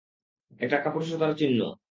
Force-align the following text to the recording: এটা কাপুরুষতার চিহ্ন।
এটা 0.59 0.77
কাপুরুষতার 0.77 1.31
চিহ্ন। 1.35 1.59